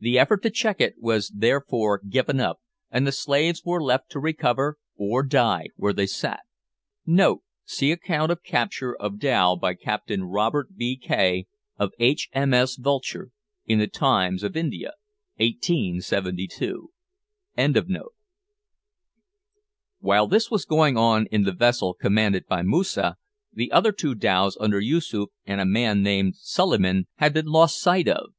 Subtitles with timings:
[0.00, 2.60] The effort to check it was therefore given up,
[2.90, 6.40] and the slaves were left to recover or die where they sat.
[7.64, 10.94] See account of capture of dhow by Captain Robert B.
[10.94, 11.46] Cay,
[11.78, 12.76] of H.M.S.
[12.76, 13.30] "Vulture,"
[13.64, 14.90] in the Times of India,
[15.38, 16.90] 1872.
[20.02, 23.16] While this was going on in the vessel commanded by Moosa,
[23.54, 28.06] the other two dhows under Yoosoof and a man named Suliman had been lost sight
[28.06, 28.34] of.